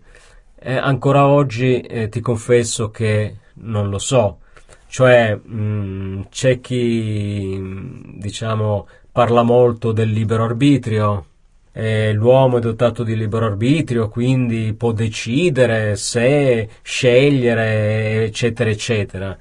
[0.62, 4.39] Eh, ancora oggi eh, ti confesso che non lo so,
[4.87, 11.25] cioè mh, mm, c'è chi diciamo parla molto del libero arbitrio,
[11.71, 19.37] eh, l'uomo è dotato di libero arbitrio, quindi può decidere se scegliere, eccetera, eccetera.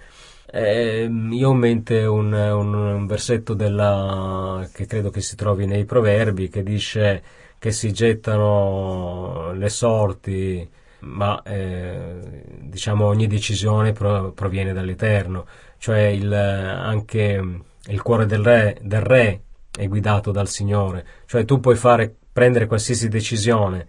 [0.50, 5.66] Eh, io ho in mente un, un, un versetto della, che credo che si trovi
[5.66, 7.22] nei proverbi che dice
[7.58, 10.68] che si gettano le sorti,
[11.00, 15.46] ma eh, diciamo ogni decisione pro, proviene dall'Eterno,
[15.78, 21.60] cioè il, anche il cuore del re, del re è guidato dal Signore, cioè tu
[21.60, 23.86] puoi fare prendere qualsiasi decisione.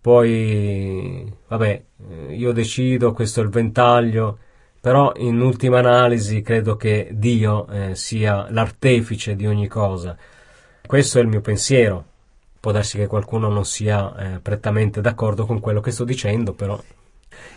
[0.00, 1.82] Poi, vabbè,
[2.30, 4.38] io decido, questo è il ventaglio,
[4.80, 10.16] però in ultima analisi credo che Dio eh, sia l'artefice di ogni cosa.
[10.84, 12.06] Questo è il mio pensiero.
[12.62, 16.80] Può darsi che qualcuno non sia eh, prettamente d'accordo con quello che sto dicendo, però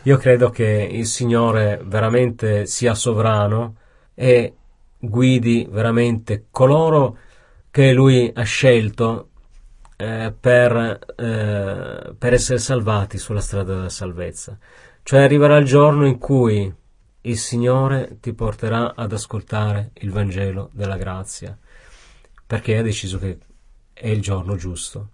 [0.01, 3.75] io credo che il Signore veramente sia sovrano
[4.15, 4.55] e
[4.97, 7.19] guidi veramente coloro
[7.69, 9.29] che Lui ha scelto
[9.95, 14.57] eh, per, eh, per essere salvati sulla strada della salvezza.
[15.03, 16.73] Cioè arriverà il giorno in cui
[17.21, 21.55] il Signore ti porterà ad ascoltare il Vangelo della grazia,
[22.47, 23.37] perché ha deciso che
[23.95, 25.09] è il giorno giusto.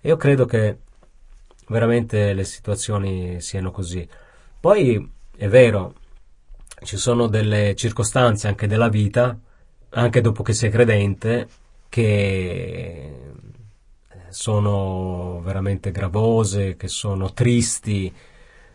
[0.00, 0.78] Io credo che
[1.68, 4.06] veramente le situazioni siano così.
[4.58, 5.94] Poi è vero,
[6.82, 9.38] ci sono delle circostanze anche della vita,
[9.90, 11.48] anche dopo che sei credente,
[11.88, 13.12] che
[14.30, 18.12] sono veramente gravose, che sono tristi,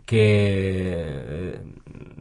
[0.06, 1.62] che eh,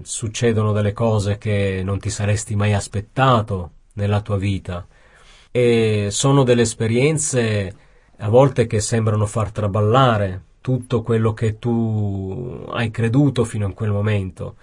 [0.02, 4.86] succedono delle cose che non ti saresti mai aspettato nella tua vita
[5.58, 7.74] e sono delle esperienze
[8.18, 13.90] a volte che sembrano far traballare tutto quello che tu hai creduto fino a quel
[13.90, 14.56] momento.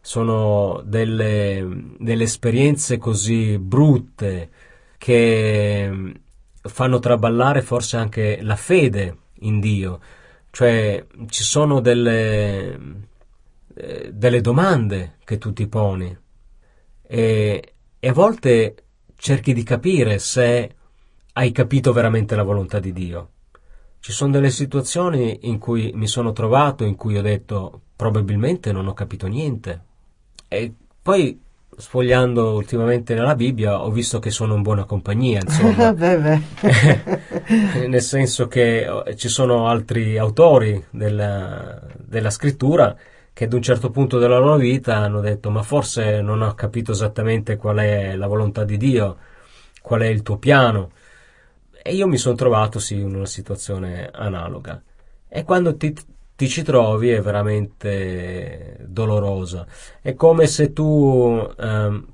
[0.00, 4.50] Sono delle, delle esperienze così brutte
[4.98, 6.12] che
[6.60, 10.00] fanno traballare forse anche la fede in Dio,
[10.50, 12.78] cioè ci sono delle,
[13.74, 16.16] eh, delle domande che tu ti poni
[17.02, 18.85] e, e a volte
[19.16, 20.74] cerchi di capire se
[21.32, 23.30] hai capito veramente la volontà di Dio.
[24.00, 28.86] Ci sono delle situazioni in cui mi sono trovato, in cui ho detto probabilmente non
[28.86, 29.82] ho capito niente.
[30.48, 31.40] E poi
[31.78, 35.90] sfogliando ultimamente nella Bibbia ho visto che sono in buona compagnia, insomma.
[37.86, 42.96] Nel senso che eh, ci sono altri autori della, della, scrittura
[43.36, 46.92] che ad un certo punto della loro vita hanno detto ma forse non ho capito
[46.92, 49.18] esattamente qual è la volontà di Dio,
[49.82, 50.92] qual è il tuo piano.
[51.82, 54.82] E io mi sono trovato sì in una situazione analoga.
[55.28, 55.94] E quando ti
[56.34, 59.66] ti ci trovi è veramente dolorosa.
[60.00, 62.04] È come se tu eh,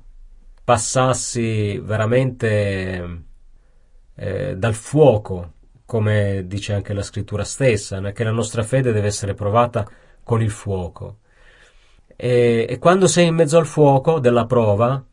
[0.61, 3.23] passassi veramente
[4.13, 5.53] eh, dal fuoco,
[5.85, 9.89] come dice anche la scrittura stessa, che la nostra fede deve essere provata
[10.23, 11.17] con il fuoco.
[12.15, 15.03] E, e quando sei in mezzo al fuoco della prova,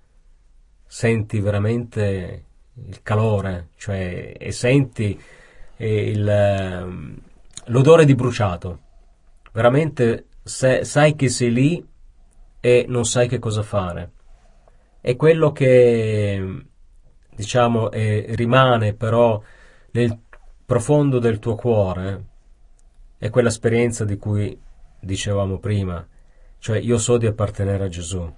[0.87, 2.45] senti veramente
[2.75, 5.21] il calore, cioè e senti
[5.77, 7.17] il, ehm,
[7.67, 8.81] l'odore di bruciato.
[9.53, 11.89] Veramente se, sai che sei lì
[12.61, 14.11] e non sai che cosa fare.
[15.01, 16.65] È quello che
[17.35, 19.41] diciamo eh, rimane però
[19.93, 20.19] nel
[20.67, 22.25] profondo del tuo cuore
[23.19, 24.59] è quell'esperienza di cui
[25.01, 26.07] dicevamo prima,
[26.59, 28.33] cioè io so di appartenere a Gesù.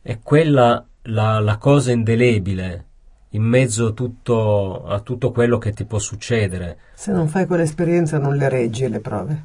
[0.00, 2.84] È quella la, la cosa indelebile
[3.30, 6.78] in mezzo a tutto, a tutto quello che ti può succedere.
[6.94, 9.42] Se non fai quell'esperienza non le reggi le prove.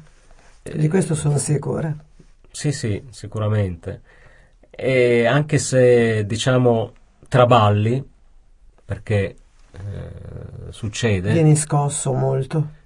[0.62, 1.94] Di questo sono sicura.
[2.50, 4.00] Sì, sì, sicuramente.
[4.70, 6.92] E anche se, diciamo,
[7.28, 8.02] traballi,
[8.84, 9.36] perché
[9.72, 11.32] eh, succede...
[11.32, 12.82] Vieni scosso molto.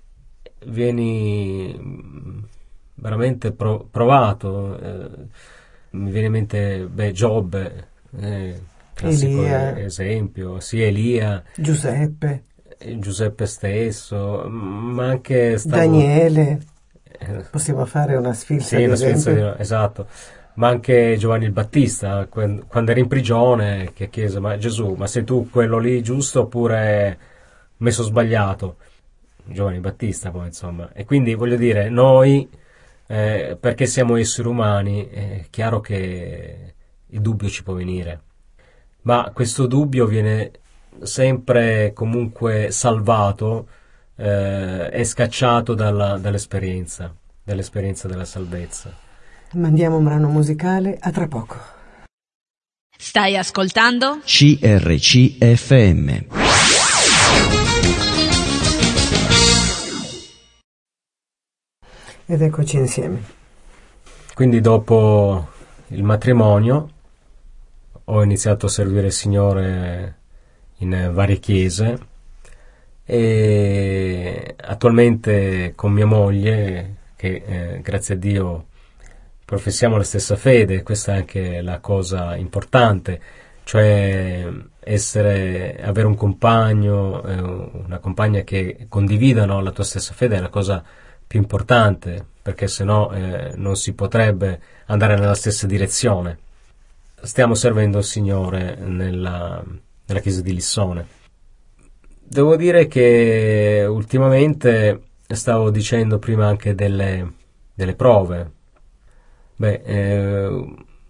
[0.67, 2.47] Vieni
[3.01, 4.79] veramente pro- provato.
[4.79, 5.11] Eh,
[5.91, 7.89] mi viene in mente, beh, Giobbe,
[8.21, 8.61] eh,
[8.95, 9.79] classico Elia.
[9.79, 11.43] esempio, sì, Elia.
[11.57, 12.45] Giuseppe.
[12.79, 16.59] Eh, Giuseppe stesso, ma anche stavo, Daniele.
[17.51, 20.07] Possiamo fare una sfilza sì, di una sfilza di- esatto.
[20.55, 25.23] Ma anche Giovanni il Battista, quando era in prigione, che chiese, ma Gesù, ma sei
[25.25, 27.19] tu quello lì giusto oppure
[27.79, 28.77] messo sbagliato?
[29.45, 30.91] Giovanni il Battista poi, insomma.
[30.93, 32.49] E quindi voglio dire, noi,
[33.09, 36.75] eh, perché siamo esseri umani, è chiaro che
[37.07, 38.23] il dubbio ci può venire.
[39.03, 40.51] Ma questo dubbio viene
[41.03, 43.69] sempre comunque salvato
[44.17, 48.95] eh, e scacciato dalla- dall'esperienza, dall'esperienza della salvezza.
[49.55, 51.57] Mandiamo un brano musicale, a tra poco.
[52.99, 54.19] Stai ascoltando?
[54.25, 56.48] CRCFM.
[62.31, 63.23] Ed eccoci insieme.
[64.35, 65.49] Quindi dopo
[65.87, 66.91] il matrimonio
[68.05, 70.17] ho iniziato a servire il Signore
[70.81, 71.99] in varie chiese
[73.03, 78.67] e attualmente con mia moglie, che eh, grazie a Dio
[79.43, 83.23] professiamo la stessa fede, questa è anche la cosa importante,
[83.65, 84.47] cioè
[84.81, 90.51] essere, avere un compagno, eh, una compagna che condividano la tua stessa fede è la
[90.51, 90.85] cosa
[91.29, 96.39] più importante, perché sennò eh, non si potrebbe andare nella stessa direzione.
[97.21, 99.63] Stiamo servendo il Signore nella,
[100.07, 101.07] nella chiesa di Lissone.
[102.19, 107.35] Devo dire che ultimamente stavo dicendo prima anche delle,
[107.75, 108.51] delle prove.
[109.57, 110.47] Beh, eh,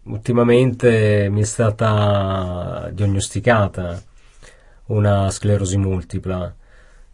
[0.05, 4.03] ultimamente mi è stata diagnosticata
[4.87, 6.55] una sclerosi multipla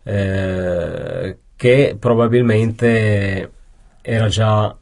[0.04, 3.50] eh, che probabilmente
[4.02, 4.76] era già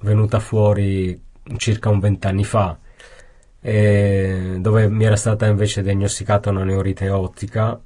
[0.00, 1.20] venuta fuori
[1.56, 2.78] circa un vent'anni fa,
[3.60, 7.80] eh, dove mi era stata invece diagnosticata una neurite ottica.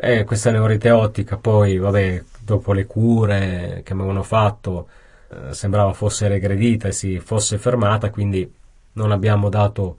[0.00, 4.88] E questa neurite ottica poi, vabbè, dopo le cure che mi avevano fatto,
[5.30, 8.50] eh, sembrava fosse regredita e si fosse fermata, quindi
[8.92, 9.98] non abbiamo dato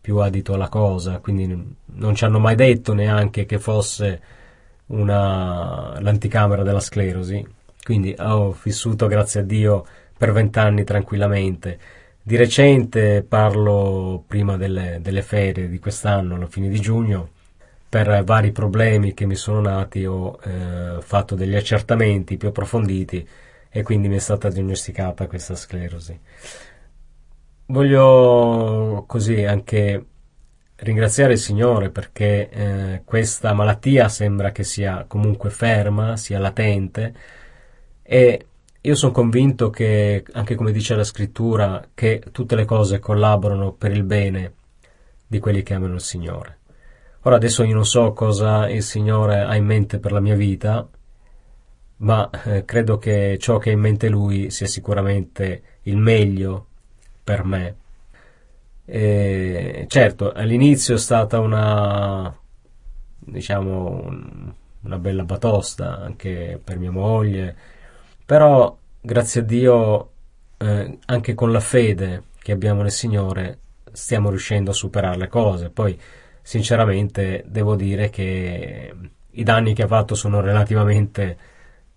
[0.00, 4.20] più adito alla cosa, quindi non ci hanno mai detto neanche che fosse
[4.88, 7.44] una, l'anticamera della sclerosi,
[7.82, 11.78] quindi ho vissuto, grazie a Dio, per vent'anni tranquillamente.
[12.22, 17.30] Di recente parlo prima delle, delle ferie di quest'anno, alla fine di giugno,
[17.88, 23.26] per vari problemi che mi sono nati ho eh, fatto degli accertamenti più approfonditi
[23.70, 26.18] e quindi mi è stata diagnosticata questa sclerosi.
[27.66, 30.04] Voglio così anche
[30.80, 37.14] ringraziare il Signore perché eh, questa malattia sembra che sia comunque ferma, sia latente
[38.02, 38.46] e
[38.80, 43.90] io sono convinto che, anche come dice la scrittura, che tutte le cose collaborano per
[43.92, 44.52] il bene
[45.26, 46.58] di quelli che amano il Signore.
[47.22, 50.88] Ora adesso io non so cosa il Signore ha in mente per la mia vita,
[51.96, 56.66] ma eh, credo che ciò che ha in mente Lui sia sicuramente il meglio
[57.24, 57.76] per me.
[58.90, 62.34] E, certo, all'inizio è stata una,
[63.18, 67.54] diciamo, un- una bella batosta anche per mia moglie,
[68.24, 70.10] però grazie a Dio,
[70.58, 73.58] eh, anche con la fede che abbiamo nel Signore,
[73.92, 75.68] stiamo riuscendo a superare le cose.
[75.70, 75.98] Poi,
[76.42, 78.94] sinceramente, devo dire che
[79.30, 81.36] i danni che ha fatto sono relativamente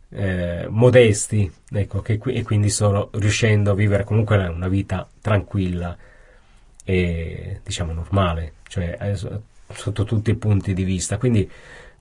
[0.10, 5.96] eh, modesti, ecco, che e quindi sto riuscendo a vivere comunque una vita tranquilla
[6.84, 11.18] e diciamo normale, cioè eh, so- sotto tutti i punti di vista.
[11.18, 11.50] Quindi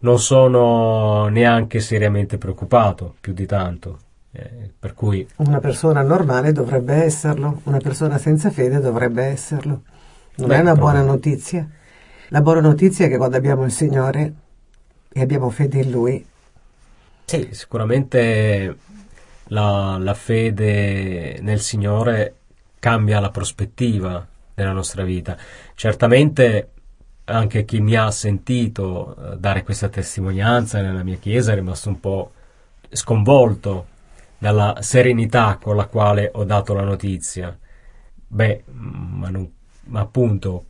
[0.01, 3.99] non sono neanche seriamente preoccupato più di tanto.
[4.33, 9.83] eh, per cui Una persona normale dovrebbe esserlo, una persona senza fede dovrebbe esserlo.
[10.37, 11.69] Non Beh, è una buona notizia.
[12.29, 14.35] La buona notizia è che quando abbiamo il Signore
[15.09, 16.27] e abbiamo fede in Lui.
[17.25, 18.83] Sì, sicuramente
[19.45, 22.41] la, la fede nel Signore
[22.81, 24.27] cambia la prospettiva
[24.61, 25.37] della nostra vita.
[25.75, 26.71] Certamente
[27.25, 32.01] anche chi mi ha sentito eh, dare questa testimonianza nella mia chiesa è rimasto un
[32.01, 32.33] po'
[32.91, 33.87] sconvolto
[34.39, 37.57] dalla serenità con la quale ho dato la notizia.
[38.27, 39.51] Beh, ma, non,
[39.85, 40.65] ma appunto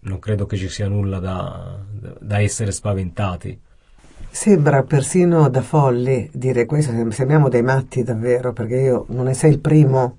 [0.00, 1.78] non credo che ci sia nulla da,
[2.20, 3.60] da essere spaventati.
[4.28, 9.52] Sembra persino da folli dire questo, sembriamo dei matti davvero, perché io non ne sei
[9.52, 10.18] il primo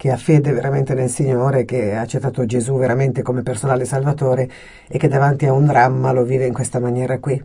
[0.00, 4.50] che ha fede veramente nel Signore, che ha accettato Gesù veramente come personale salvatore
[4.88, 7.38] e che davanti a un dramma lo vive in questa maniera qui.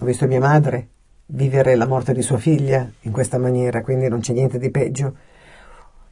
[0.00, 0.88] Ho visto mia madre
[1.26, 5.14] vivere la morte di sua figlia in questa maniera, quindi non c'è niente di peggio.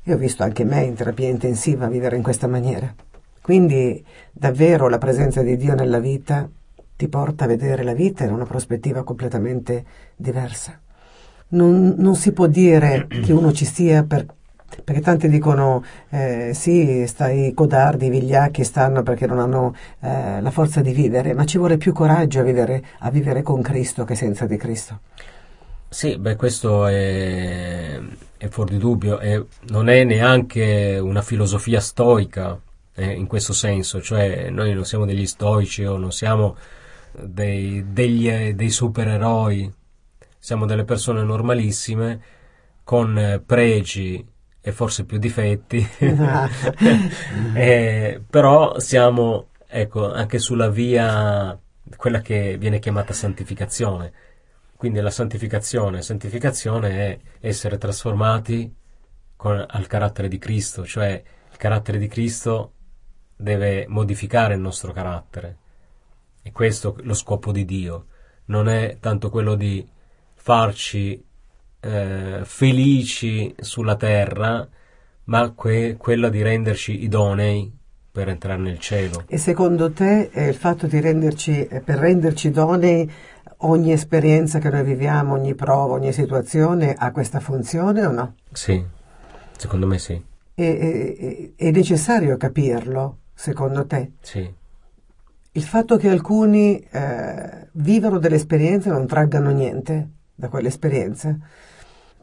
[0.05, 2.95] E ho visto anche me in terapia intensiva vivere in questa maniera.
[3.43, 6.49] Quindi davvero la presenza di Dio nella vita
[6.95, 10.81] ti porta a vedere la vita in una prospettiva completamente diversa.
[11.49, 14.25] Non, non si può dire che uno ci sia per
[14.83, 20.81] perché tanti dicono eh, sì, stai codardi, vigliacchi stanno perché non hanno eh, la forza
[20.81, 24.47] di vivere, ma ci vuole più coraggio a vivere, a vivere con Cristo che senza
[24.47, 25.01] di Cristo.
[25.89, 28.01] Sì, beh, questo è,
[28.37, 32.59] è fuori di dubbio, e non è neanche una filosofia stoica
[32.95, 36.57] eh, in questo senso, cioè noi non siamo degli stoici o non siamo
[37.13, 39.73] dei, degli, dei supereroi,
[40.39, 42.21] siamo delle persone normalissime
[42.83, 44.27] con pregi
[44.67, 45.87] e forse più difetti,
[47.55, 51.61] eh, però siamo ecco, anche sulla via,
[51.97, 54.11] quella che viene chiamata santificazione.
[54.75, 58.75] Quindi la santificazione, santificazione è essere trasformati
[59.37, 62.73] con, al carattere di Cristo, cioè il carattere di Cristo
[63.37, 65.59] deve modificare il nostro carattere.
[66.43, 68.07] E questo è lo scopo di Dio.
[68.47, 69.87] Non è tanto quello di
[70.37, 71.23] farci
[71.85, 74.67] eh, felici sulla terra,
[75.25, 77.71] ma que- quella di renderci idonei
[78.11, 79.25] per entrare nel cielo.
[79.27, 83.11] E secondo te eh, il fatto di renderci, eh, per renderci idonei,
[83.59, 88.35] ogni esperienza che noi viviamo, ogni prova, ogni situazione ha questa funzione o no?
[88.53, 88.83] Sì,
[89.57, 90.21] secondo me sì.
[90.55, 94.13] E, è, è necessario capirlo, secondo te?
[94.21, 94.53] Sì.
[95.57, 101.39] Il fatto che alcuni eh, vivano delle esperienze e non traggano niente da quelle esperienze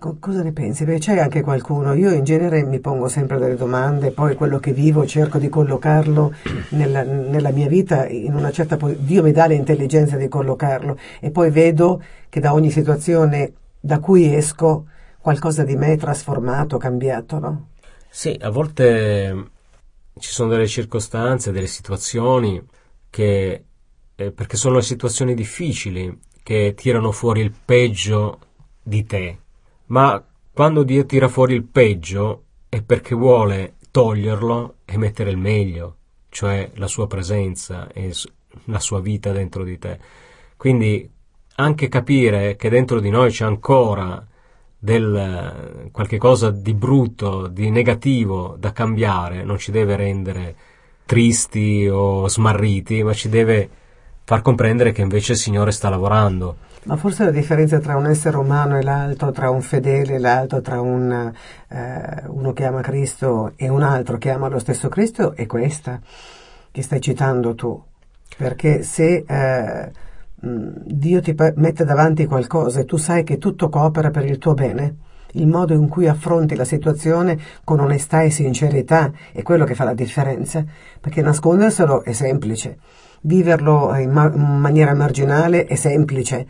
[0.01, 0.83] Co- cosa ne pensi?
[0.83, 4.73] Perché c'è anche qualcuno, io in genere mi pongo sempre delle domande, poi quello che
[4.73, 6.33] vivo cerco di collocarlo
[6.69, 11.29] nella, nella mia vita in una certa posizione, Dio mi dà l'intelligenza di collocarlo e
[11.29, 14.87] poi vedo che da ogni situazione da cui esco
[15.19, 17.67] qualcosa di me è trasformato, cambiato, no?
[18.09, 19.51] Sì, a volte
[20.17, 22.59] ci sono delle circostanze, delle situazioni
[23.07, 23.65] che,
[24.15, 28.39] eh, perché sono le situazioni difficili che tirano fuori il peggio
[28.81, 29.37] di te,
[29.91, 30.23] ma
[30.53, 35.97] quando Dio tira fuori il peggio è perché vuole toglierlo e mettere il meglio,
[36.29, 38.13] cioè la sua presenza e
[38.65, 39.99] la sua vita dentro di te.
[40.55, 41.09] Quindi
[41.55, 44.25] anche capire che dentro di noi c'è ancora
[44.77, 50.55] del qualche cosa di brutto, di negativo da cambiare, non ci deve rendere
[51.05, 53.69] tristi o smarriti, ma ci deve
[54.23, 58.37] far comprendere che invece il Signore sta lavorando ma forse la differenza tra un essere
[58.37, 61.31] umano e l'altro, tra un fedele e l'altro, tra un,
[61.67, 65.99] eh, uno che ama Cristo e un altro che ama lo stesso Cristo è questa
[66.71, 67.81] che stai citando tu.
[68.35, 69.91] Perché se eh,
[70.39, 74.95] Dio ti mette davanti qualcosa e tu sai che tutto coopera per il tuo bene,
[75.33, 79.83] il modo in cui affronti la situazione con onestà e sincerità è quello che fa
[79.83, 80.65] la differenza,
[80.99, 82.79] perché nasconderselo è semplice,
[83.21, 86.47] viverlo in, ma- in maniera marginale è semplice,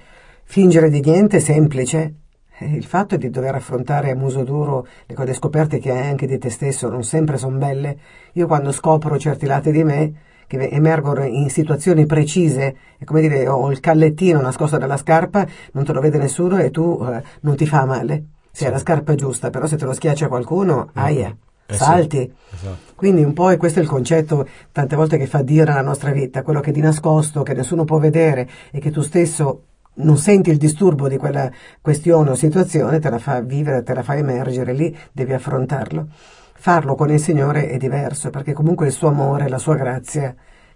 [0.51, 2.13] Fingere di niente è semplice.
[2.59, 6.37] Il fatto di dover affrontare a muso duro le cose scoperte che hai anche di
[6.37, 7.97] te stesso non sempre sono belle.
[8.33, 10.13] Io quando scopro certi lati di me,
[10.47, 15.85] che emergono in situazioni precise, è come dire ho il callettino nascosto nella scarpa, non
[15.85, 18.25] te lo vede nessuno e tu eh, non ti fa male.
[18.51, 18.65] Sì.
[18.65, 21.01] è la scarpa giusta, però se te lo schiaccia qualcuno, mm.
[21.01, 21.37] aia.
[21.65, 22.17] Eh salti.
[22.17, 22.91] Sì, esatto.
[22.95, 26.43] Quindi un po' questo è il concetto tante volte che fa Dio nella nostra vita,
[26.43, 30.49] quello che è di nascosto, che nessuno può vedere e che tu stesso non senti
[30.49, 34.73] il disturbo di quella questione o situazione, te la fa vivere, te la fa emergere,
[34.73, 36.07] lì devi affrontarlo.
[36.53, 40.33] Farlo con il Signore è diverso, perché comunque il suo amore, la sua grazia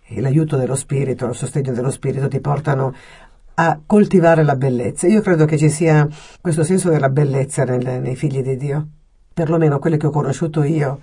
[0.07, 2.93] e l'aiuto dello Spirito, il sostegno dello Spirito ti portano
[3.55, 5.07] a coltivare la bellezza.
[5.07, 6.07] Io credo che ci sia
[6.41, 8.87] questo senso della bellezza nel, nei figli di Dio,
[9.33, 10.99] perlomeno quelli che ho conosciuto io,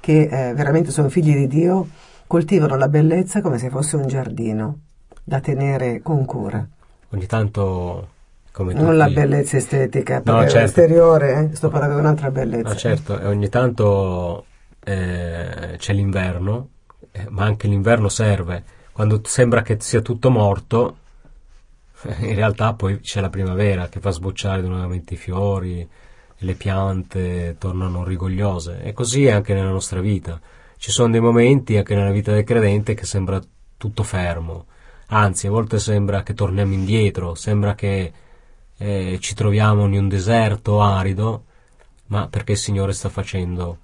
[0.00, 1.88] che eh, veramente sono figli di Dio,
[2.26, 4.78] coltivano la bellezza come se fosse un giardino
[5.24, 6.66] da tenere con cura.
[7.10, 8.08] Ogni tanto
[8.56, 8.96] come non tutti...
[8.96, 10.58] la bellezza estetica, perché No, certo.
[10.58, 12.68] l'esteriore, eh, sto parlando di un'altra bellezza.
[12.68, 14.46] No, certo, e ogni tanto
[14.82, 16.68] eh, c'è l'inverno,
[17.12, 18.64] eh, ma anche l'inverno serve.
[18.92, 20.96] Quando sembra che sia tutto morto,
[22.18, 25.86] in realtà poi c'è la primavera che fa sbocciare nuovamente i fiori,
[26.38, 28.82] le piante tornano rigogliose.
[28.82, 30.40] E così è anche nella nostra vita.
[30.78, 33.40] Ci sono dei momenti anche nella vita del credente che sembra
[33.76, 34.66] tutto fermo.
[35.08, 38.12] Anzi, a volte sembra che torniamo indietro, sembra che
[38.76, 41.44] eh, ci troviamo in un deserto arido,
[42.06, 43.78] ma perché il Signore sta facendo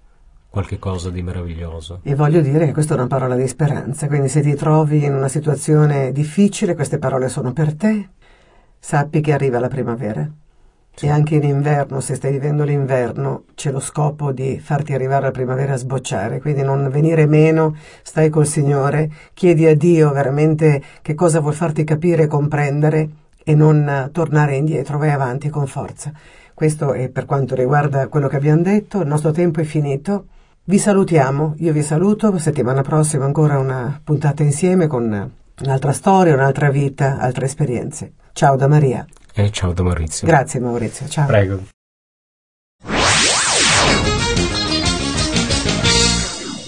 [0.49, 2.01] qualche cosa di meraviglioso.
[2.03, 5.15] E voglio dire che questa è una parola di speranza, quindi se ti trovi in
[5.15, 8.09] una situazione difficile, queste parole sono per te,
[8.79, 10.31] sappi che arriva la primavera.
[11.01, 15.31] E anche in inverno, se stai vivendo l'inverno, c'è lo scopo di farti arrivare la
[15.31, 21.15] primavera a sbocciare, quindi non venire meno, stai col Signore, chiedi a Dio veramente che
[21.15, 23.09] cosa vuol farti capire e comprendere
[23.43, 26.13] e non tornare indietro, vai avanti con forza.
[26.55, 30.27] Questo è per quanto riguarda quello che abbiamo detto, il nostro tempo è finito.
[30.65, 35.31] Vi salutiamo, io vi saluto, settimana prossima ancora una puntata insieme con
[35.61, 38.13] un'altra storia, un'altra vita, altre esperienze.
[38.33, 39.05] Ciao da Maria.
[39.35, 40.27] E ciao da Maurizio.
[40.27, 41.27] Grazie Maurizio, ciao.
[41.27, 41.63] Prego.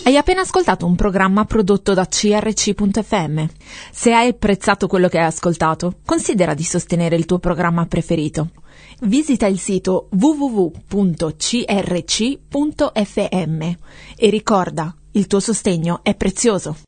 [0.07, 3.45] Hai appena ascoltato un programma prodotto da crc.fm.
[3.91, 8.51] Se hai apprezzato quello che hai ascoltato, considera di sostenere il tuo programma preferito.
[9.01, 10.83] Visita il sito www.crc.fm
[14.17, 16.77] e ricorda, il tuo sostegno è prezioso.